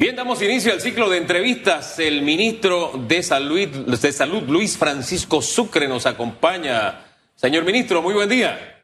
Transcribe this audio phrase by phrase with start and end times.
[0.00, 1.98] Bien, damos inicio al ciclo de entrevistas.
[1.98, 7.04] El ministro de Salud, de Salud, Luis Francisco Sucre, nos acompaña.
[7.34, 8.80] Señor ministro, muy buen día.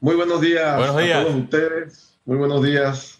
[0.00, 1.18] Muy buenos días, buenos días.
[1.18, 2.14] a todos ustedes.
[2.24, 3.18] Muy buenos días.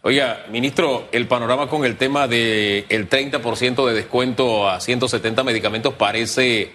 [0.00, 5.94] Oiga, ministro, el panorama con el tema del el 30% de descuento a 170 medicamentos
[5.94, 6.72] parece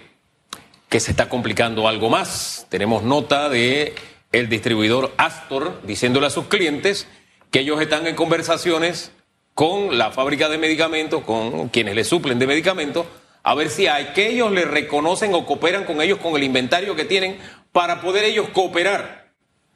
[0.88, 2.66] que se está complicando algo más.
[2.70, 3.94] Tenemos nota de
[4.32, 7.06] el distribuidor Astor diciéndole a sus clientes
[7.50, 9.12] que ellos están en conversaciones
[9.54, 13.06] con la fábrica de medicamentos, con quienes le suplen de medicamentos,
[13.42, 16.94] a ver si hay que ellos le reconocen o cooperan con ellos con el inventario
[16.94, 17.38] que tienen
[17.72, 19.28] para poder ellos cooperar.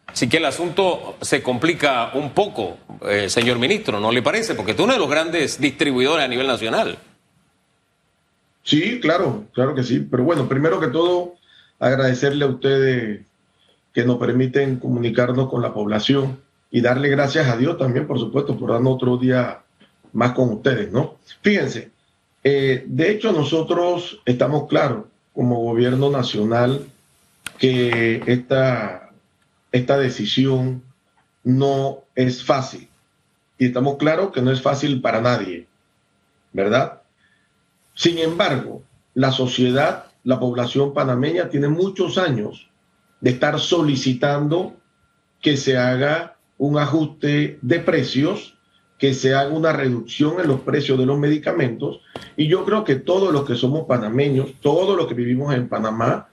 [0.06, 2.77] Así que el asunto se complica un poco,
[3.09, 4.54] eh, señor ministro, ¿no le parece?
[4.54, 6.98] Porque tú uno de los grandes distribuidores a nivel nacional.
[8.62, 10.07] Sí, claro, claro que sí.
[10.09, 11.34] Pero bueno, primero que todo,
[11.79, 13.23] agradecerle a ustedes
[13.93, 16.41] que nos permiten comunicarnos con la población
[16.74, 19.60] y darle gracias a Dios también, por supuesto, por darnos otro día
[20.14, 21.16] más con ustedes, ¿no?
[21.42, 21.90] Fíjense,
[22.42, 26.87] eh, de hecho nosotros estamos claros como gobierno nacional
[27.59, 29.10] que esta,
[29.70, 30.82] esta decisión
[31.45, 32.88] no es fácil.
[33.59, 35.66] Y estamos claros que no es fácil para nadie,
[36.54, 37.02] ¿verdad?
[37.95, 42.70] Sin embargo, la sociedad, la población panameña tiene muchos años
[43.20, 44.74] de estar solicitando
[45.42, 46.32] que se haga
[46.63, 48.57] un ajuste de precios,
[48.96, 52.02] que se haga una reducción en los precios de los medicamentos.
[52.37, 56.29] Y yo creo que todos los que somos panameños, todos los que vivimos en Panamá,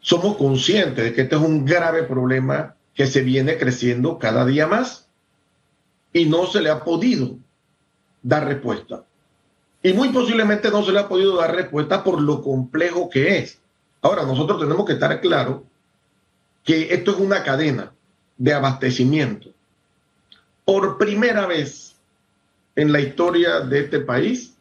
[0.00, 4.66] somos conscientes de que este es un grave problema que se viene creciendo cada día
[4.66, 5.06] más
[6.12, 7.36] y no se le ha podido
[8.20, 9.04] dar respuesta.
[9.80, 13.60] Y muy posiblemente no se le ha podido dar respuesta por lo complejo que es.
[14.00, 15.60] Ahora, nosotros tenemos que estar claros
[16.64, 17.92] que esto es una cadena
[18.36, 19.50] de abastecimiento.
[20.64, 21.96] Por primera vez
[22.76, 24.54] en la historia de este país,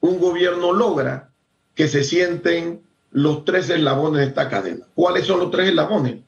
[0.00, 1.30] un gobierno logra
[1.74, 4.86] que se sienten los tres eslabones de esta cadena.
[4.94, 6.20] ¿Cuáles son los tres eslabones?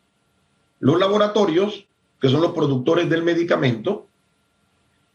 [0.80, 1.86] Los laboratorios,
[2.20, 4.06] que son los productores del medicamento,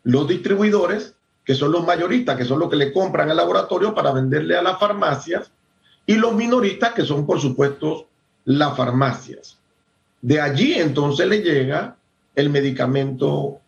[0.03, 4.11] los distribuidores, que son los mayoristas, que son los que le compran al laboratorio para
[4.11, 5.51] venderle a las farmacias,
[6.05, 8.07] y los minoristas, que son por supuesto
[8.45, 9.56] las farmacias.
[10.21, 11.97] De allí entonces le llega
[12.35, 13.59] el medicamento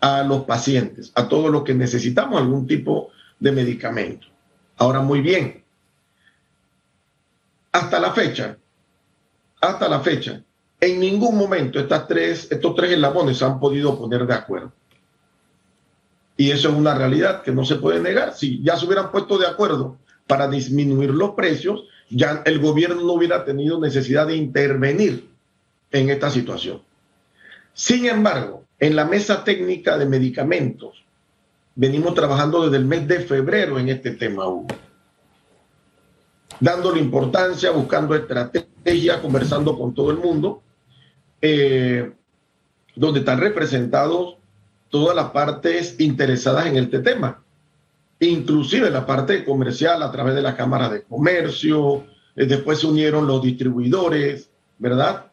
[0.00, 4.26] a los pacientes, a todos los que necesitamos algún tipo de medicamento.
[4.76, 5.62] Ahora, muy bien,
[7.70, 8.58] hasta la fecha,
[9.60, 10.42] hasta la fecha,
[10.80, 14.72] en ningún momento estas tres, estos tres eslabones se han podido poner de acuerdo.
[16.36, 18.34] Y eso es una realidad que no se puede negar.
[18.34, 23.12] Si ya se hubieran puesto de acuerdo para disminuir los precios, ya el gobierno no
[23.12, 25.31] hubiera tenido necesidad de intervenir
[25.92, 26.82] en esta situación.
[27.74, 31.04] Sin embargo, en la mesa técnica de medicamentos,
[31.74, 34.68] venimos trabajando desde el mes de febrero en este tema, Hugo.
[36.60, 40.62] Dándole importancia, buscando estrategia, conversando con todo el mundo,
[41.40, 42.12] eh,
[42.94, 44.36] donde están representados
[44.90, 47.42] todas las partes interesadas en este tema,
[48.20, 52.04] inclusive la parte comercial a través de la Cámara de Comercio,
[52.36, 55.31] eh, después se unieron los distribuidores, ¿verdad?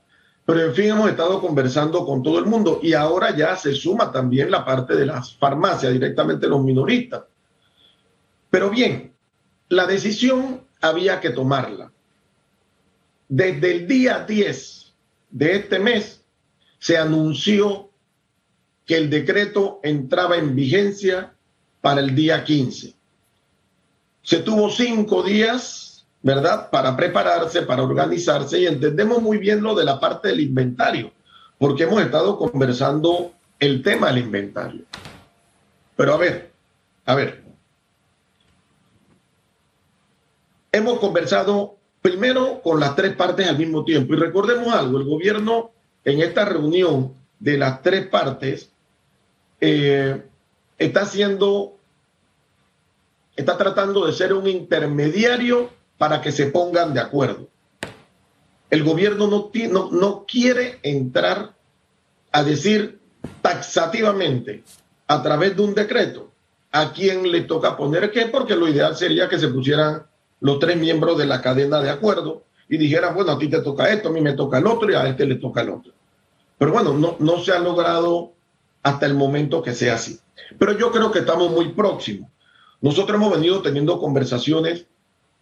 [0.50, 4.12] Pero en fin, hemos estado conversando con todo el mundo y ahora ya se suma
[4.12, 7.26] también la parte de las farmacias, directamente los minoristas.
[8.50, 9.14] Pero bien,
[9.68, 11.92] la decisión había que tomarla.
[13.28, 14.92] Desde el día 10
[15.30, 16.24] de este mes
[16.80, 17.92] se anunció
[18.88, 21.32] que el decreto entraba en vigencia
[21.80, 22.96] para el día 15.
[24.24, 25.89] Se tuvo cinco días
[26.22, 26.70] ¿verdad?
[26.70, 31.12] Para prepararse, para organizarse y entendemos muy bien lo de la parte del inventario,
[31.58, 34.84] porque hemos estado conversando el tema del inventario.
[35.96, 36.52] Pero a ver,
[37.06, 37.44] a ver,
[40.72, 45.72] hemos conversado primero con las tres partes al mismo tiempo y recordemos algo, el gobierno
[46.06, 48.72] en esta reunión de las tres partes
[49.62, 50.22] eh,
[50.78, 51.78] está haciendo,
[53.36, 55.70] está tratando de ser un intermediario
[56.00, 57.50] para que se pongan de acuerdo.
[58.72, 61.54] El gobierno no, no, no quiere entrar
[62.32, 63.00] a decir
[63.42, 64.64] taxativamente
[65.08, 66.32] a través de un decreto
[66.72, 70.04] a quién le toca poner qué, porque lo ideal sería que se pusieran
[70.40, 73.90] los tres miembros de la cadena de acuerdo y dijeran, bueno, a ti te toca
[73.90, 75.92] esto, a mí me toca el otro y a este le toca el otro.
[76.58, 78.32] Pero bueno, no, no se ha logrado
[78.84, 80.20] hasta el momento que sea así.
[80.58, 82.30] Pero yo creo que estamos muy próximos.
[82.80, 84.86] Nosotros hemos venido teniendo conversaciones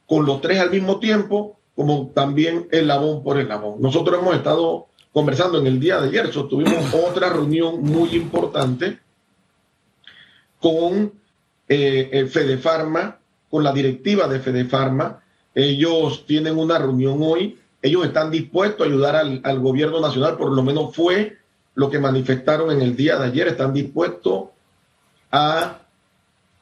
[0.07, 3.81] con los tres al mismo tiempo, como también el labón por el labón.
[3.81, 8.99] Nosotros hemos estado conversando en el día de ayer, tuvimos otra reunión muy importante
[10.59, 11.13] con
[11.67, 13.19] eh, Fedefarma,
[13.49, 15.21] con la directiva de Fedefarma.
[15.53, 17.59] Ellos tienen una reunión hoy.
[17.81, 21.37] Ellos están dispuestos a ayudar al, al gobierno nacional, por lo menos fue
[21.75, 23.47] lo que manifestaron en el día de ayer.
[23.47, 24.45] Están dispuestos
[25.31, 25.81] a,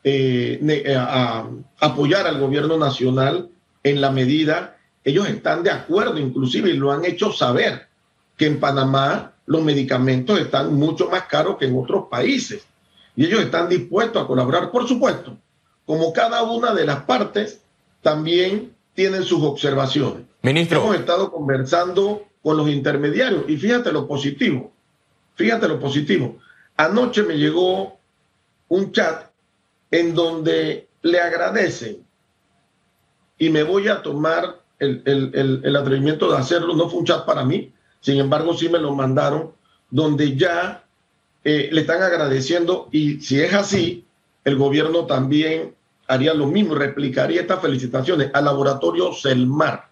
[0.07, 1.49] eh, a
[1.79, 3.49] apoyar al gobierno nacional
[3.81, 7.87] en la medida, ellos están de acuerdo inclusive y lo han hecho saber,
[8.37, 12.67] que en Panamá los medicamentos están mucho más caros que en otros países
[13.15, 15.37] y ellos están dispuestos a colaborar, por supuesto,
[15.87, 17.61] como cada una de las partes
[18.03, 20.23] también tienen sus observaciones.
[20.43, 20.83] Ministro.
[20.83, 24.71] Hemos estado conversando con los intermediarios y fíjate lo positivo,
[25.33, 26.37] fíjate lo positivo.
[26.77, 27.97] Anoche me llegó
[28.67, 29.31] un chat
[29.91, 32.05] en donde le agradecen
[33.37, 36.73] y me voy a tomar el, el, el, atrevimiento de hacerlo.
[36.75, 39.51] No fue un chat para mí, sin embargo sí me lo mandaron,
[39.89, 40.83] donde ya
[41.43, 44.05] eh, le están agradeciendo y si es así,
[44.43, 45.75] el gobierno también
[46.07, 49.89] haría lo mismo, replicaría estas felicitaciones al laboratorio Selmar,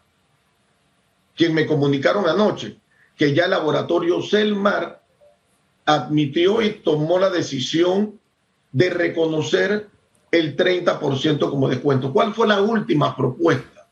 [1.35, 2.77] quien me comunicaron anoche
[3.15, 5.01] que ya el laboratorio Selmar
[5.85, 8.19] admitió y tomó la decisión
[8.73, 9.87] de reconocer
[10.31, 12.11] el 30% como descuento.
[12.11, 13.87] ¿Cuál fue la última propuesta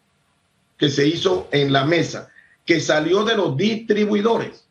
[0.78, 2.30] que se hizo en la mesa?
[2.66, 4.68] Que salió de los distribuidores.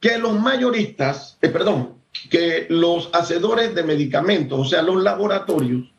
[0.00, 2.00] Que los mayoristas, eh, perdón,
[2.30, 5.92] que los hacedores de medicamentos, o sea, los laboratorios,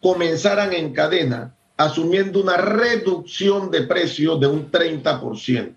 [0.00, 5.74] comenzaran en cadena asumiendo una reducción de precio de un 30%.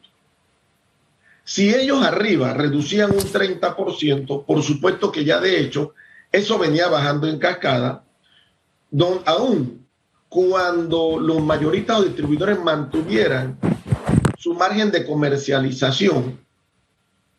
[1.44, 5.94] Si ellos arriba reducían un 30%, por supuesto que ya de hecho
[6.38, 8.04] eso venía bajando en cascada,
[8.90, 9.86] don, aún
[10.30, 13.58] cuando los mayoristas o distribuidores mantuvieran
[14.38, 16.40] su margen de comercialización,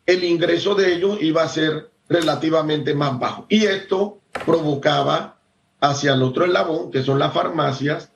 [0.05, 3.45] el ingreso de ellos iba a ser relativamente más bajo.
[3.47, 5.39] Y esto provocaba
[5.79, 8.11] hacia el otro eslabón, que son las farmacias,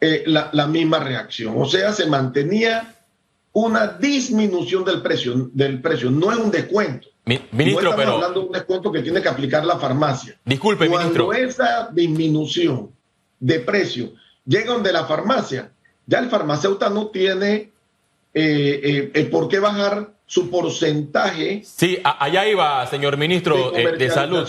[0.00, 1.54] eh, la, la, misma reacción.
[1.56, 2.96] O sea, se mantenía
[3.52, 7.08] una disminución del precio, del precio, no es un descuento.
[7.24, 8.12] Ministro, no pero.
[8.14, 10.36] hablando de un descuento que tiene que aplicar la farmacia.
[10.44, 11.32] Disculpe, Cuando ministro.
[11.32, 12.90] esa disminución
[13.38, 14.12] de precio
[14.44, 15.72] llega donde la farmacia,
[16.06, 17.70] ya el farmacéutico no tiene
[18.34, 21.62] eh, eh, por qué bajar su porcentaje.
[21.64, 24.48] Sí, allá iba, señor ministro de, eh, de salud.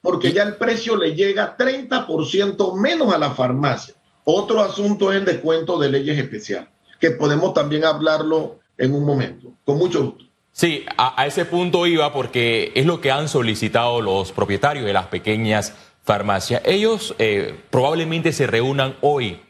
[0.00, 3.94] Porque Y- ya el precio le llega 30% menos a la farmacia.
[4.24, 6.68] Otro asunto es el descuento de leyes especiales,
[7.00, 9.52] que podemos también hablarlo en un momento.
[9.64, 10.24] Con mucho gusto.
[10.52, 15.06] Sí, a, ese punto iba porque es lo que han solicitado los propietarios de las
[15.06, 16.60] pequeñas farmacias.
[16.66, 19.40] Ellos eh, probablemente se reúnan hoy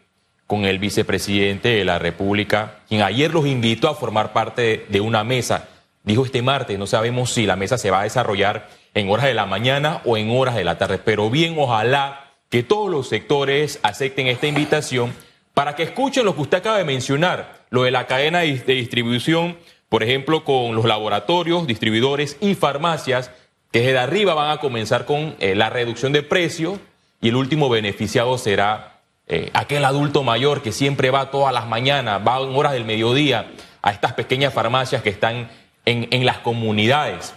[0.46, 5.24] con el vicepresidente de la República, quien ayer los invitó a formar parte de, una
[5.24, 5.68] mesa.
[6.04, 9.34] Dijo este martes, no sabemos si la mesa se va a desarrollar en horas de
[9.34, 13.80] la mañana o en horas de la tarde, pero bien, ojalá que todos los sectores
[13.82, 15.14] acepten esta invitación
[15.54, 18.74] para que escuchen lo que usted acaba de mencionar, lo de la cadena de de
[18.74, 19.56] distribución,
[19.92, 23.30] por ejemplo, con los laboratorios, distribuidores y farmacias,
[23.70, 26.78] que desde arriba van a comenzar con eh, la reducción de precios
[27.20, 32.22] y el último beneficiado será eh, aquel adulto mayor que siempre va todas las mañanas,
[32.26, 33.52] va en horas del mediodía
[33.82, 35.50] a estas pequeñas farmacias que están
[35.84, 37.34] en, en las comunidades.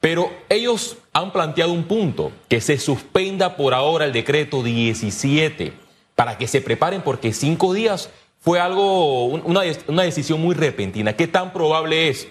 [0.00, 5.74] Pero ellos han planteado un punto, que se suspenda por ahora el decreto 17
[6.14, 8.08] para que se preparen porque cinco días
[8.40, 11.12] fue algo, un- una, una decisión muy repentina.
[11.14, 12.26] ¿Qué tan probable es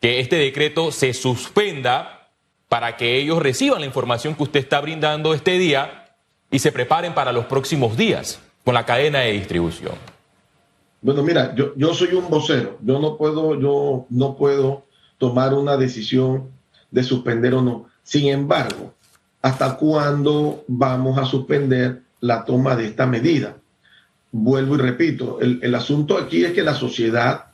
[0.00, 2.28] que este decreto se suspenda
[2.68, 6.14] para que ellos reciban la información que usted está brindando este día
[6.50, 9.92] y se preparen para los próximos días con la cadena de distribución?
[11.02, 12.78] Bueno, mira, yo, yo soy un vocero.
[12.82, 14.84] Yo no puedo, yo no puedo
[15.18, 16.50] tomar una decisión
[16.90, 17.86] de suspender o no.
[18.04, 18.94] Sin embargo,
[19.42, 23.56] ¿hasta cuándo vamos a suspender la toma de esta medida?
[24.32, 27.46] Vuelvo y repito, el, el asunto aquí es que la sociedad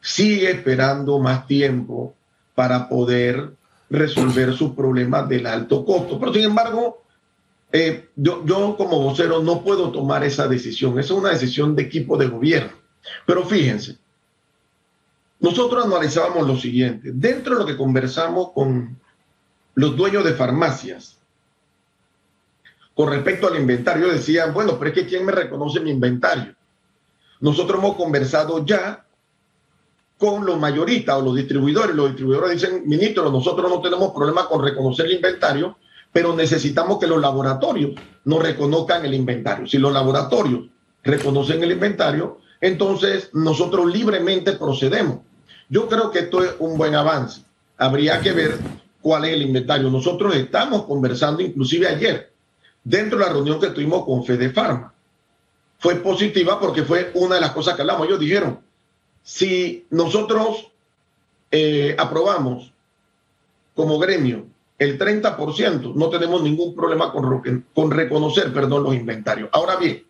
[0.00, 2.14] sigue esperando más tiempo
[2.54, 3.52] para poder
[3.90, 6.18] resolver sus problemas del alto costo.
[6.18, 7.02] Pero sin embargo,
[7.72, 10.98] eh, yo, yo como vocero no puedo tomar esa decisión.
[10.98, 12.72] Esa es una decisión de equipo de gobierno.
[13.26, 13.98] Pero fíjense,
[15.40, 17.10] nosotros analizábamos lo siguiente.
[17.12, 18.98] Dentro de lo que conversamos con
[19.74, 21.15] los dueños de farmacias,
[22.96, 26.54] con respecto al inventario, decían, bueno, pero es que ¿quién me reconoce mi inventario?
[27.40, 29.04] Nosotros hemos conversado ya
[30.16, 31.94] con los mayoristas o los distribuidores.
[31.94, 35.76] Los distribuidores dicen, ministro, nosotros no tenemos problema con reconocer el inventario,
[36.10, 39.66] pero necesitamos que los laboratorios nos reconozcan el inventario.
[39.66, 40.64] Si los laboratorios
[41.04, 45.18] reconocen el inventario, entonces nosotros libremente procedemos.
[45.68, 47.42] Yo creo que esto es un buen avance.
[47.76, 48.56] Habría que ver
[49.02, 49.90] cuál es el inventario.
[49.90, 52.32] Nosotros estamos conversando, inclusive ayer,
[52.86, 54.94] dentro de la reunión que tuvimos con Fede Pharma.
[55.78, 58.06] Fue positiva porque fue una de las cosas que hablamos.
[58.06, 58.60] Ellos dijeron,
[59.24, 60.68] si nosotros
[61.50, 62.72] eh, aprobamos
[63.74, 64.46] como gremio
[64.78, 69.50] el 30%, no tenemos ningún problema con, con reconocer perdón, los inventarios.
[69.52, 70.04] Ahora bien,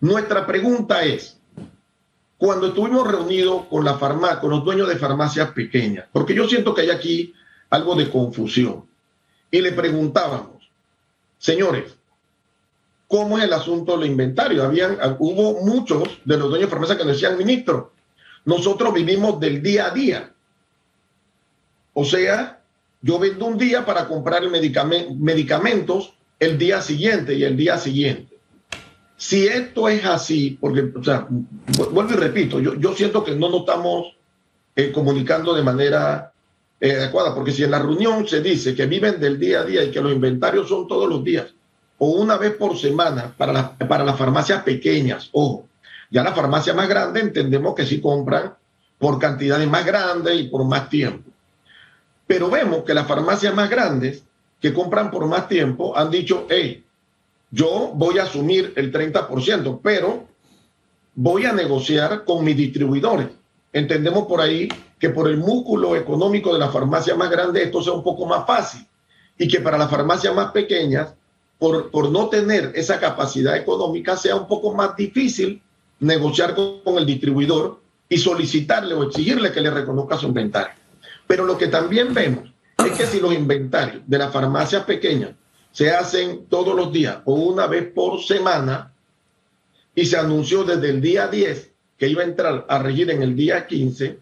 [0.00, 1.38] nuestra pregunta es,
[2.36, 6.74] cuando estuvimos reunidos con, la farmacia, con los dueños de farmacias pequeñas, porque yo siento
[6.74, 7.34] que hay aquí
[7.70, 8.84] algo de confusión,
[9.50, 10.70] y le preguntábamos,
[11.38, 11.96] señores,
[13.10, 14.62] ¿cómo es el asunto del inventario?
[14.62, 17.92] Habían, hubo muchos de los dueños de farmacias que nos decían, ministro,
[18.44, 20.32] nosotros vivimos del día a día.
[21.92, 22.62] O sea,
[23.02, 28.38] yo vendo un día para comprar medicamentos el día siguiente y el día siguiente.
[29.16, 31.26] Si esto es así, porque, o sea,
[31.90, 34.14] vuelvo y repito, yo, yo siento que no nos estamos
[34.76, 36.32] eh, comunicando de manera
[36.80, 39.82] eh, adecuada, porque si en la reunión se dice que viven del día a día
[39.82, 41.52] y que los inventarios son todos los días
[42.02, 45.66] o una vez por semana para, para las farmacias pequeñas, ojo,
[46.10, 48.54] ya las farmacias más grandes entendemos que sí compran
[48.98, 51.30] por cantidades más grandes y por más tiempo.
[52.26, 54.24] Pero vemos que las farmacias más grandes
[54.60, 56.82] que compran por más tiempo han dicho, hey,
[57.50, 60.26] yo voy a asumir el 30%, pero
[61.14, 63.28] voy a negociar con mis distribuidores.
[63.74, 67.92] Entendemos por ahí que por el músculo económico de la farmacia más grande esto sea
[67.92, 68.86] un poco más fácil
[69.36, 71.14] y que para las farmacias más pequeñas,
[71.60, 75.62] por, por no tener esa capacidad económica, sea un poco más difícil
[76.00, 80.74] negociar con, con el distribuidor y solicitarle o exigirle que le reconozca su inventario.
[81.26, 85.32] Pero lo que también vemos es que si los inventarios de las farmacias pequeñas
[85.70, 88.92] se hacen todos los días o una vez por semana
[89.94, 93.36] y se anunció desde el día 10 que iba a entrar a regir en el
[93.36, 94.18] día 15,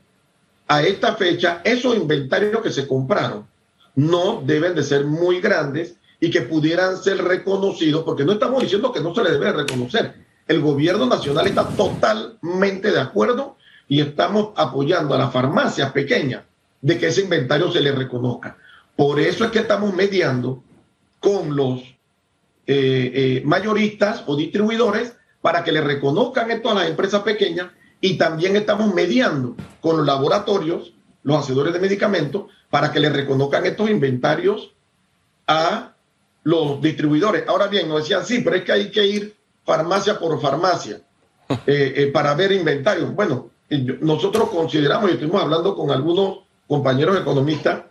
[0.66, 3.47] a esta fecha esos inventarios que se compraron
[3.95, 8.93] no deben de ser muy grandes y que pudieran ser reconocidos, porque no estamos diciendo
[8.93, 10.15] que no se les debe reconocer.
[10.47, 13.57] El gobierno nacional está totalmente de acuerdo
[13.87, 16.43] y estamos apoyando a las farmacias pequeñas
[16.81, 18.57] de que ese inventario se les reconozca.
[18.97, 20.63] Por eso es que estamos mediando
[21.21, 21.81] con los
[22.67, 27.69] eh, eh, mayoristas o distribuidores para que le reconozcan esto a las empresas pequeñas
[28.01, 33.67] y también estamos mediando con los laboratorios, los hacedores de medicamentos, para que le reconozcan
[33.67, 34.75] estos inventarios
[35.47, 35.95] a
[36.49, 37.47] los distribuidores.
[37.47, 39.35] Ahora bien, nos decían, sí, pero es que hay que ir
[39.67, 40.99] farmacia por farmacia
[41.67, 43.14] eh, para ver inventarios.
[43.14, 43.50] Bueno,
[44.00, 47.83] nosotros consideramos, y estuvimos hablando con algunos compañeros economistas,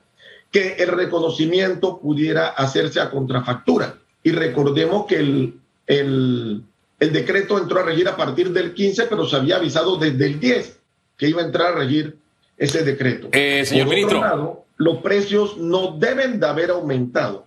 [0.51, 3.99] que el reconocimiento pudiera hacerse a contrafactura.
[4.23, 6.63] Y recordemos que el, el,
[6.99, 10.39] el, decreto entró a regir a partir del 15, pero se había avisado desde el
[10.39, 10.79] 10
[11.15, 12.17] que iba a entrar a regir
[12.57, 13.29] ese decreto.
[13.33, 14.65] Eh, señor ministro.
[14.77, 17.46] los precios no deben de haber aumentado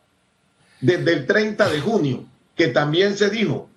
[0.80, 2.24] desde el 30 de junio,
[2.56, 3.68] que también se dijo,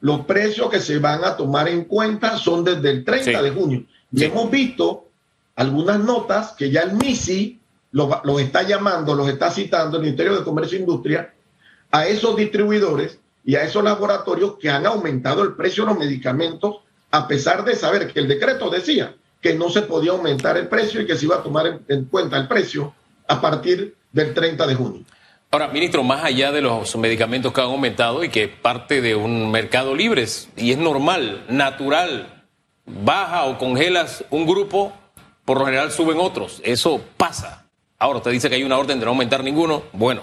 [0.00, 3.84] los precios que se van a tomar en cuenta son desde el 30 de junio.
[4.12, 5.08] Y hemos visto
[5.56, 7.60] algunas notas que ya el MISI
[7.92, 11.34] los, está llamando, los está citando el Ministerio de Comercio e Industria
[11.90, 16.76] a esos distribuidores y a esos laboratorios que han aumentado el precio de los medicamentos
[17.10, 21.00] a pesar de saber que el decreto decía que no se podía aumentar el precio
[21.00, 22.94] y que se iba a tomar en, cuenta el precio
[23.26, 25.04] a partir del 30 de junio.
[25.52, 29.50] Ahora, ministro, más allá de los medicamentos que han aumentado y que parte de un
[29.50, 30.24] mercado libre
[30.56, 32.44] y es normal, natural,
[32.86, 34.92] baja o congelas un grupo,
[35.44, 36.60] por lo general suben otros.
[36.64, 37.66] Eso pasa.
[37.98, 39.82] Ahora usted dice que hay una orden de no aumentar ninguno.
[39.92, 40.22] Bueno,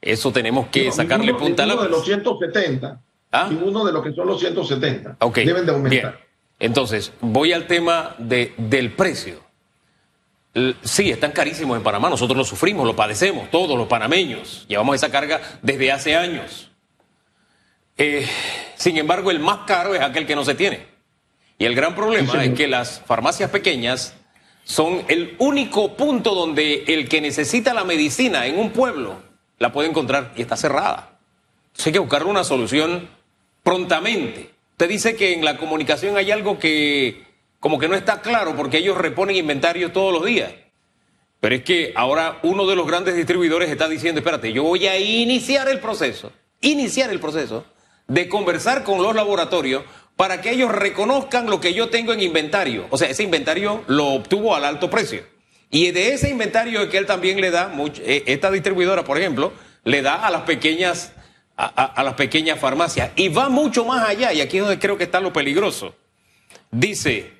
[0.00, 1.76] eso tenemos que sacarle punta a la.
[1.76, 3.00] de los 170.
[3.30, 3.46] ¿Ah?
[3.48, 5.16] Ninguno de los que son los 170.
[5.32, 6.18] Deben de aumentar.
[6.58, 9.45] Entonces, voy al tema de, del precio.
[10.82, 12.08] Sí, están carísimos en Panamá.
[12.08, 14.64] Nosotros lo sufrimos, lo padecemos, todos los panameños.
[14.68, 16.70] Llevamos esa carga desde hace años.
[17.98, 18.26] Eh,
[18.74, 20.86] sin embargo, el más caro es aquel que no se tiene.
[21.58, 24.14] Y el gran problema es que las farmacias pequeñas
[24.64, 29.22] son el único punto donde el que necesita la medicina en un pueblo
[29.58, 31.18] la puede encontrar y está cerrada.
[31.66, 33.10] Entonces hay que buscar una solución
[33.62, 34.50] prontamente.
[34.72, 37.25] Usted dice que en la comunicación hay algo que
[37.66, 40.52] como que no está claro porque ellos reponen inventarios todos los días.
[41.40, 44.96] Pero es que ahora uno de los grandes distribuidores está diciendo, espérate, yo voy a
[44.96, 46.30] iniciar el proceso,
[46.60, 47.64] iniciar el proceso
[48.06, 49.82] de conversar con los laboratorios
[50.14, 52.86] para que ellos reconozcan lo que yo tengo en inventario.
[52.90, 55.24] O sea, ese inventario lo obtuvo al alto precio.
[55.68, 60.02] Y de ese inventario que él también le da, eh, esta distribuidora, por ejemplo, le
[60.02, 61.14] da a las pequeñas,
[61.56, 63.10] a, las pequeñas farmacias.
[63.16, 65.96] Y va mucho más allá, y aquí es donde creo que está lo peligroso.
[66.70, 67.35] Dice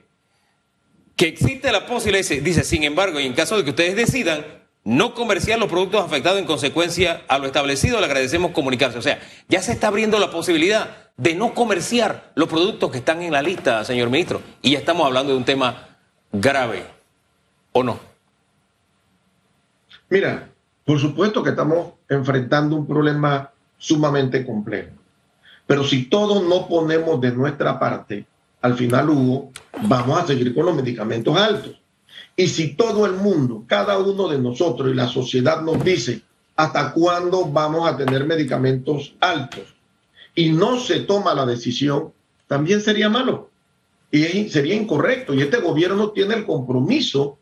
[1.17, 4.45] que existe la posibilidad, dice, sin embargo, y en caso de que ustedes decidan,
[4.85, 8.99] no comerciar los productos afectados en consecuencia a lo establecido, le agradecemos comunicarse.
[8.99, 9.19] O sea,
[9.49, 13.43] ya se está abriendo la posibilidad de no comerciar los productos que están en la
[13.43, 14.43] lista, señor ministro.
[14.63, 15.99] Y ya estamos hablando de un tema
[16.31, 16.85] grave,
[17.73, 17.99] ¿o no?
[20.09, 20.51] Mira,
[20.85, 24.91] por supuesto que estamos enfrentando un problema sumamente complejo.
[25.67, 28.25] Pero si todos no ponemos de nuestra parte,
[28.67, 29.53] al final, Hugo,
[29.89, 31.81] vamos a seguir con los medicamentos altos.
[32.35, 36.23] Y si todo el mundo, cada uno de nosotros y la sociedad nos dice
[36.57, 39.75] hasta cuándo vamos a tener medicamentos altos
[40.35, 42.13] y no se toma la decisión,
[42.49, 43.51] también sería malo
[44.11, 45.33] y sería incorrecto.
[45.33, 47.39] Y este gobierno tiene el compromiso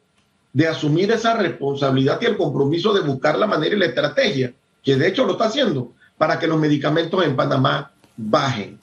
[0.53, 4.53] de asumir esa responsabilidad y el compromiso de buscar la manera y la estrategia,
[4.83, 8.79] que de hecho lo está haciendo, para que los medicamentos en Panamá bajen.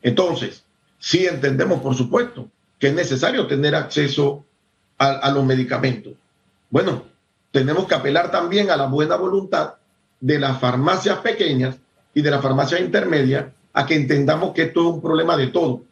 [0.00, 0.64] Entonces,
[1.02, 4.44] sí entendemos, por supuesto, que es necesario tener acceso
[4.98, 6.12] a, los medicamentos.
[6.70, 7.02] Bueno,
[7.50, 9.74] tenemos que apelar también a la buena voluntad
[10.20, 11.76] de las farmacias pequeñas
[12.14, 15.82] y de las farmacias intermedias a que entendamos que esto es un problema de todo.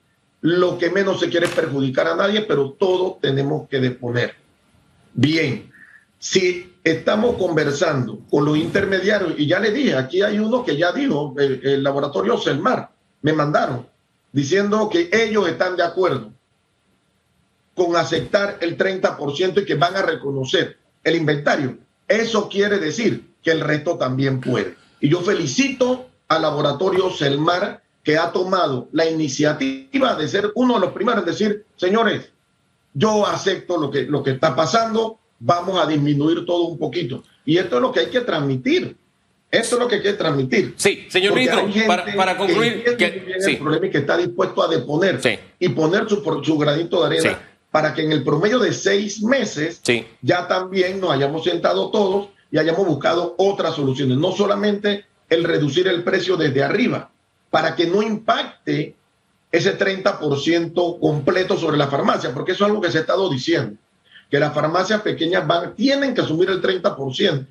[0.43, 4.37] Lo que menos se quiere es perjudicar a nadie, pero todo tenemos que deponer.
[5.13, 5.73] Bien,
[6.21, 10.93] si estamos conversando con los intermediarios, y ya le dije, aquí hay uno que ya
[10.93, 12.91] dijo, el, el laboratorio Selmar,
[13.23, 13.90] me mandaron,
[14.33, 16.33] diciendo que ellos están de acuerdo
[17.75, 21.79] con aceptar el 30% y que van a reconocer el inventario.
[22.07, 24.77] Eso quiere decir que el resto también puede.
[25.01, 30.81] Y yo felicito al laboratorio Selmar que ha tomado la iniciativa de ser uno de
[30.81, 32.31] los primeros en decir, señores,
[32.95, 37.23] yo acepto lo que, lo que está pasando, vamos a disminuir todo un poquito.
[37.45, 38.97] Y esto es lo que hay que transmitir.
[39.51, 40.75] Esto es lo que que transmitir.
[40.77, 41.67] Sí, señor ministro,
[42.17, 45.21] para, concluir, que, el problema y que está dispuesto a deponer
[45.59, 47.41] y poner su, su granito de arena
[47.71, 49.81] para que en el promedio de seis meses
[50.23, 54.19] ya también nos hayamos sentado todos y hayamos buscado otras soluciones.
[54.19, 57.11] No solamente el reducir el precio desde arriba,
[57.51, 58.95] para que no impacte
[59.53, 63.77] ese 30% completo sobre la farmacia, porque eso es algo que se ha estado diciendo,
[64.31, 67.47] que las farmacias pequeñas van, tienen que asumir el 30%.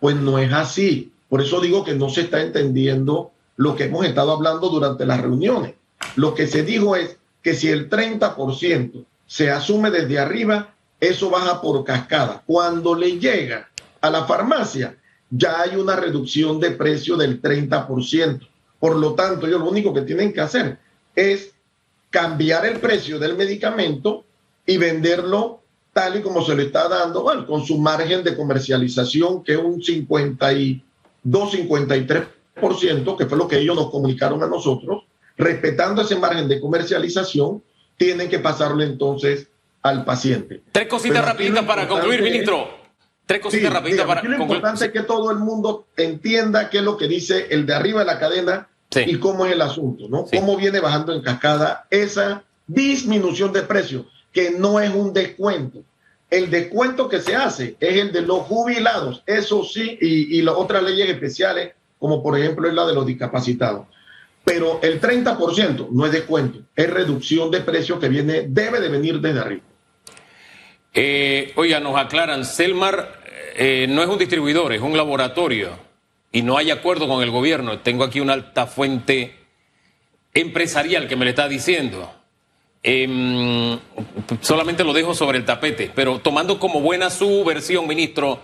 [0.00, 1.12] Pues no es así.
[1.32, 5.18] Por eso digo que no se está entendiendo lo que hemos estado hablando durante las
[5.18, 5.72] reuniones.
[6.14, 11.62] Lo que se dijo es que si el 30% se asume desde arriba, eso baja
[11.62, 12.42] por cascada.
[12.44, 13.70] Cuando le llega
[14.02, 14.98] a la farmacia,
[15.30, 18.46] ya hay una reducción de precio del 30%.
[18.78, 20.76] Por lo tanto, ellos lo único que tienen que hacer
[21.16, 21.52] es
[22.10, 24.26] cambiar el precio del medicamento
[24.66, 25.62] y venderlo
[25.94, 29.80] tal y como se le está dando, con su margen de comercialización, que es un
[31.24, 35.04] 52-53%, que fue lo que ellos nos comunicaron a nosotros,
[35.36, 37.62] respetando ese margen de comercialización
[37.96, 39.48] tienen que pasarlo entonces
[39.82, 40.62] al paciente.
[40.72, 42.82] Tres cositas rapiditas para concluir, ministro.
[43.26, 44.38] Tres cositas rapiditas para concluir.
[44.38, 47.74] Lo importante es que todo el mundo entienda qué es lo que dice el de
[47.74, 50.26] arriba de la cadena y cómo es el asunto, ¿no?
[50.26, 55.84] Cómo viene bajando en cascada esa disminución de precios, que no es un descuento.
[56.32, 60.82] El descuento que se hace es el de los jubilados, eso sí, y, las otras
[60.82, 63.86] leyes especiales, como por ejemplo es la de los discapacitados
[64.44, 69.20] pero el 30% no es descuento, es reducción de precio que viene, debe de venir
[69.20, 69.62] desde arriba.
[70.92, 73.20] Eh, oiga, nos aclaran, Selmar
[73.54, 75.78] eh, no es un distribuidor, es un laboratorio
[76.32, 77.78] y no hay acuerdo con el gobierno.
[77.80, 79.36] Tengo aquí una alta fuente
[80.34, 82.12] empresarial que me le está diciendo.
[82.82, 83.78] Em,
[84.40, 88.40] solamente lo dejo sobre el tapete, pero tomando como buena su versión, ministro,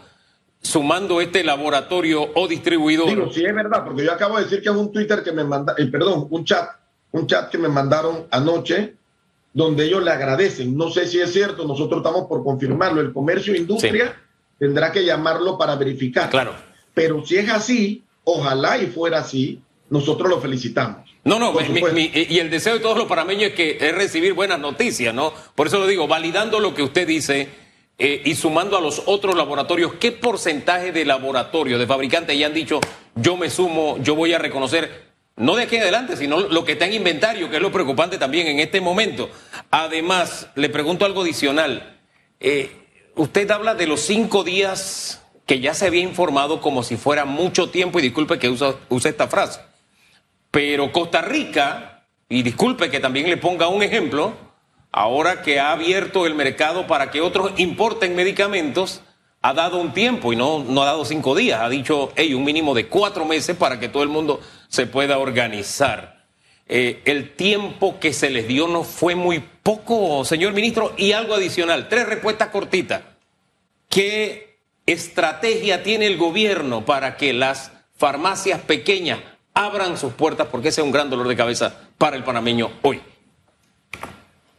[0.63, 3.09] sumando este laboratorio o distribuidor.
[3.09, 5.43] Digo, sí es verdad, porque yo acabo de decir que es un Twitter que me
[5.43, 6.71] manda, eh, perdón, un chat,
[7.13, 8.95] un chat que me mandaron anoche,
[9.53, 10.77] donde ellos le agradecen.
[10.77, 13.01] No sé si es cierto, nosotros estamos por confirmarlo.
[13.01, 14.15] El comercio e industria
[14.59, 16.31] tendrá que llamarlo para verificar.
[16.31, 16.55] Claro.
[16.95, 21.08] Pero si es así, ojalá y fuera así, nosotros lo felicitamos.
[21.29, 25.15] No, no, y el deseo de todos los parameños es que es recibir buenas noticias,
[25.15, 25.35] ¿no?
[25.55, 27.49] Por eso lo digo, validando lo que usted dice
[27.99, 32.55] eh, y sumando a los otros laboratorios, ¿qué porcentaje de laboratorios, de fabricantes ya han
[32.55, 32.81] dicho,
[33.15, 36.73] yo me sumo, yo voy a reconocer, no de aquí en adelante, sino lo que
[36.73, 39.29] está en inventario, que es lo preocupante también en este momento?
[39.71, 41.99] Además, le pregunto algo adicional.
[42.41, 42.71] Eh,
[43.17, 47.69] usted habla de los cinco días que ya se había informado como si fuera mucho
[47.69, 49.61] tiempo, y disculpe que use esta frase,
[50.59, 54.35] pero Costa Rica, y disculpe que también le ponga un ejemplo,
[54.91, 59.03] ahora que ha abierto el mercado para que otros importen medicamentos,
[59.41, 62.43] ha dado un tiempo y no, no ha dado cinco días, ha dicho hey, un
[62.43, 66.27] mínimo de cuatro meses para que todo el mundo se pueda organizar.
[66.67, 71.35] Eh, el tiempo que se les dio no fue muy poco, señor ministro, y algo
[71.35, 73.03] adicional, tres respuestas cortitas.
[73.89, 79.21] ¿Qué estrategia tiene el gobierno para que las farmacias pequeñas
[79.59, 80.47] abran sus puertas?
[80.51, 83.01] Porque ese es un gran dolor de cabeza para el panameño hoy.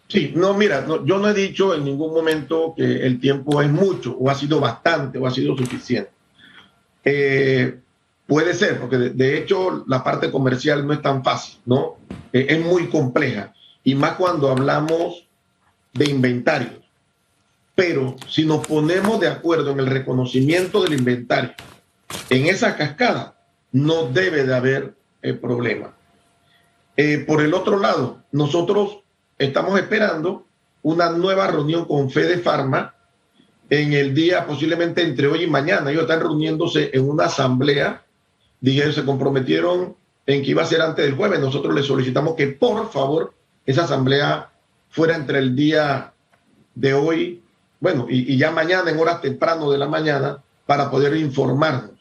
[0.09, 4.17] Sí, no, mira, yo no he dicho en ningún momento que el tiempo es mucho,
[4.17, 6.09] o ha sido bastante, o ha sido suficiente.
[7.05, 7.79] Eh,
[8.27, 11.97] puede ser, porque de, hecho la parte comercial no es tan fácil, ¿no?
[12.33, 15.27] Eh, es muy compleja, y más cuando hablamos
[15.93, 16.73] de inventarios.
[17.75, 21.53] Pero si nos ponemos de acuerdo en el reconocimiento del inventario,
[22.31, 23.38] en esa cascada,
[23.71, 25.95] no debe de haber eh, problema.
[27.27, 28.99] por el otro lado, nosotros
[29.37, 30.45] estamos esperando
[30.81, 32.95] una nueva reunión con Fede Pharma
[33.69, 35.91] en el día posiblemente entre hoy y mañana.
[35.91, 38.03] Ellos están reuniéndose en una asamblea.
[38.59, 41.39] Dijeron, se comprometieron en que iba a ser antes del jueves.
[41.39, 43.33] Nosotros les solicitamos que por favor
[43.65, 44.49] esa asamblea
[44.89, 46.13] fuera entre el día
[46.75, 47.43] de hoy,
[47.79, 51.91] bueno, y, ya mañana en horas temprano de la mañana para poder informarnos.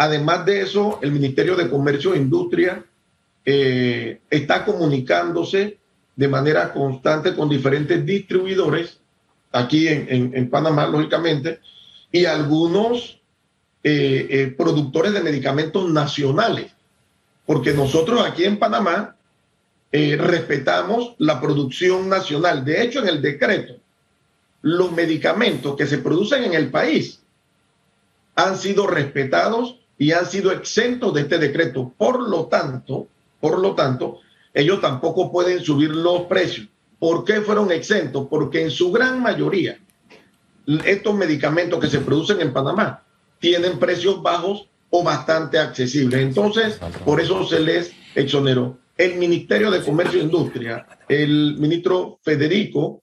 [0.00, 2.84] Además de eso, el Ministerio de Comercio e Industria
[3.44, 5.78] eh, está comunicándose
[6.14, 9.00] de manera constante con diferentes distribuidores,
[9.50, 11.58] aquí en, Panamá, lógicamente,
[12.12, 13.20] y algunos
[13.82, 16.70] eh, eh, productores de medicamentos nacionales,
[17.44, 19.16] porque nosotros aquí en Panamá
[19.90, 22.64] respetamos la producción nacional.
[22.64, 23.74] De hecho, en el decreto,
[24.62, 27.20] los medicamentos que se producen en el país
[28.36, 31.92] han sido respetados y han sido exentos de este decreto.
[31.96, 33.08] Por lo tanto,
[33.40, 34.20] por lo tanto,
[34.54, 36.68] ellos tampoco pueden subir los precios.
[36.98, 38.26] ¿Por qué fueron exentos?
[38.30, 39.78] Porque en su gran mayoría
[40.84, 43.02] estos medicamentos que se producen en Panamá
[43.38, 46.20] tienen precios bajos o bastante accesibles.
[46.20, 48.78] Entonces, por eso se les exoneró.
[48.96, 53.02] El Ministerio de Comercio e Industria, el ministro Federico,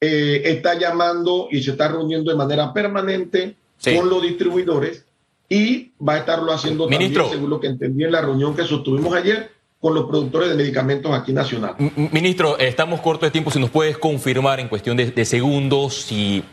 [0.00, 3.56] eh, está llamando y se está reuniendo de manera permanente
[3.96, 5.04] con los distribuidores
[5.50, 9.12] y va a estarlo haciendo también, según lo que entendí en la reunión que sostuvimos
[9.12, 11.74] ayer, con los productores de medicamentos aquí nacional.
[11.96, 13.50] Ministro, estamos cortos de tiempo.
[13.50, 16.44] Si nos puedes confirmar en cuestión de, segundos si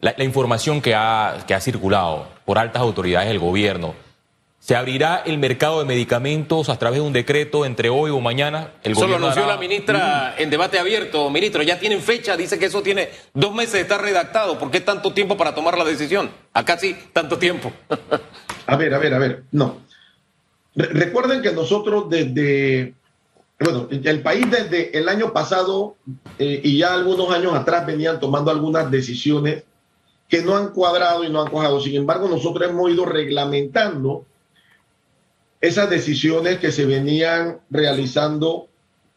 [0.00, 3.94] la, información que ha, que ha circulado por altas autoridades del gobierno,
[4.60, 8.72] ¿se abrirá el mercado de medicamentos a través de un decreto entre hoy o mañana?
[8.82, 11.30] El eso lo anunció la ministra en debate abierto.
[11.30, 14.58] Ministro, ya tienen fecha, dice que eso tiene dos meses de estar redactado.
[14.58, 16.30] ¿Por qué tanto tiempo para tomar la decisión?
[16.52, 17.72] Acá sí, tanto tiempo.
[18.66, 19.42] a ver, a ver, a ver.
[19.52, 19.78] No,
[20.74, 22.94] recuerden que nosotros desde,
[23.58, 25.96] bueno, el país desde el año pasado
[26.38, 29.64] eh, y ya algunos años atrás venían tomando algunas decisiones
[30.28, 31.80] que no han cuadrado y no han cuajado.
[31.80, 34.26] Sin embargo, nosotros hemos ido reglamentando
[35.60, 38.68] esas decisiones que se venían realizando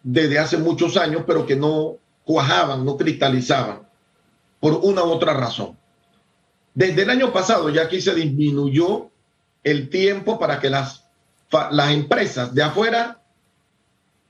[0.04, 3.88] desde hace muchos años, pero que no cuajaban, no cristalizaban,
[4.60, 5.77] por una u otra razón.
[6.73, 9.10] Desde el año pasado ya aquí se disminuyó
[9.63, 11.01] el tiempo para que las
[11.71, 13.21] las empresas de afuera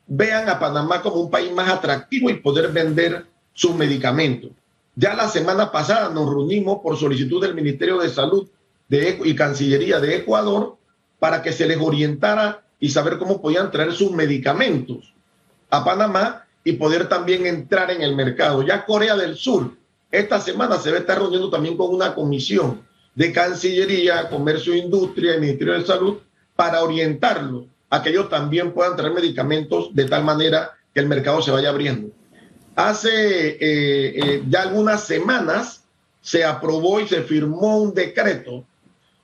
[0.07, 4.51] vean a Panamá como un país más atractivo y poder vender sus medicamentos.
[4.95, 8.49] Ya la semana pasada nos reunimos por solicitud del Ministerio de Salud
[8.89, 10.77] de, y Cancillería de Ecuador
[11.21, 15.13] para que se les orientara y saber cómo podían traer sus medicamentos
[15.69, 18.63] a Panamá y poder también entrar en el mercado.
[18.63, 19.77] Ya Corea del Sur,
[20.09, 22.81] esta semana se va a estar reuniendo también con una comisión
[23.13, 26.17] de Cancillería, Comercio e Industria y Ministerio de Salud
[26.55, 31.43] para orientarlo a que ellos también puedan traer medicamentos de tal manera que el mercado
[31.43, 32.09] se vaya abriendo.
[32.75, 35.83] Hace eh, eh, ya algunas semanas
[36.19, 38.65] se aprobó y se firmó un decreto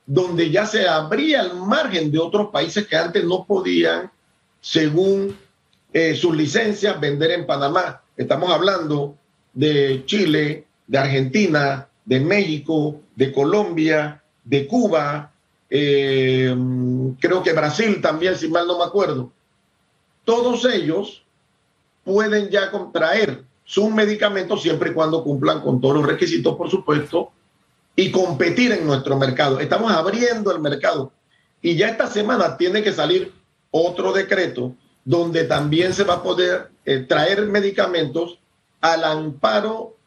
[0.08, 4.10] donde ya se abría el margen de otros países que antes no podían,
[4.62, 5.38] según
[5.93, 8.02] eh, sus licencias, vender en Panamá.
[8.15, 9.15] Estamos hablando
[9.54, 15.34] de Chile, de Argentina, de México, de Colombia, de Cuba,
[15.70, 16.56] eh,
[17.20, 19.32] creo que Brasil también, si mal no me acuerdo.
[20.24, 21.24] Todos ellos
[22.06, 27.34] pueden ya contraer sus medicamentos siempre y cuando cumplan con todos los requisitos, por supuesto,
[27.97, 29.60] y competir en nuestro mercado.
[29.60, 31.12] Estamos abriendo el mercado.
[31.62, 33.33] Y ya esta semana tiene que salir
[33.71, 38.39] otro decreto donde también se va a poder eh, traer medicamentos
[38.79, 39.97] al amparo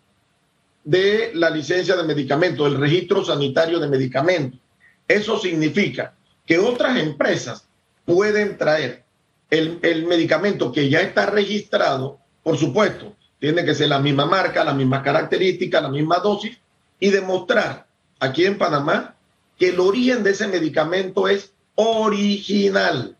[0.84, 4.60] de la licencia de medicamentos, el registro sanitario de medicamentos.
[5.08, 6.14] Eso significa
[6.46, 7.64] que otras empresas
[8.04, 9.02] pueden traer
[9.50, 14.74] el, medicamento que ya está registrado, por supuesto, tiene que ser la misma marca, la
[14.74, 16.56] misma característica, la misma dosis,
[17.00, 17.86] y demostrar
[18.20, 19.16] aquí en Panamá
[19.58, 23.16] que el origen de ese medicamento es original,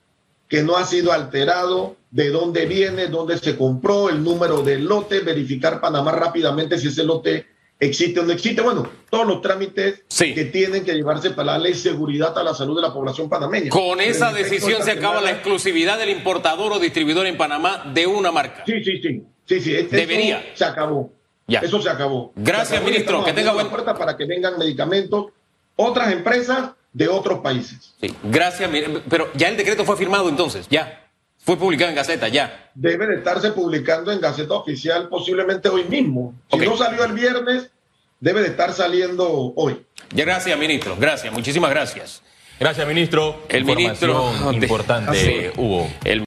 [0.49, 5.21] que no ha sido alterado, de dónde viene, dónde se compró, el número del lote,
[5.21, 7.47] verificar Panamá rápidamente si ese lote
[7.79, 8.61] existe o no existe.
[8.61, 10.35] Bueno, todos los trámites Sí.
[10.35, 13.71] que tienen que llevarse para darle seguridad a la salud de la población panameña.
[13.71, 18.33] Con esa decisión se acaba la exclusividad del importador o distribuidor en Panamá de una
[18.33, 18.65] marca.
[18.67, 19.23] Sí, sí, sí.
[19.47, 19.75] sí, sí.
[19.75, 20.45] Este- Debería.
[20.55, 21.13] Se acabó.
[21.51, 21.61] Ya.
[21.61, 22.33] Eso se acabó.
[22.37, 23.25] Gracias, Se acabó y ministro.
[23.25, 25.27] Que tenga abriendo buen- la puerta para que vengan medicamentos,
[25.77, 27.93] otras empresas de otros países.
[28.01, 28.71] Sí, gracias.
[29.09, 31.07] Pero ya el decreto fue firmado entonces, ya.
[31.43, 32.71] Fue publicado en Gaceta, ya.
[32.75, 36.35] Debe de estarse publicando en Gaceta Oficial posiblemente hoy mismo.
[36.51, 37.71] Si no salió el viernes,
[38.21, 39.85] debe de estar saliendo hoy.
[40.15, 40.97] Ya, gracias, ministro.
[40.99, 42.23] Gracias, muchísimas gracias.
[42.59, 43.43] Gracias, ministro.
[43.49, 45.53] El ministro Información de- importante.
[45.57, 45.91] Hugo.
[46.05, 46.19] El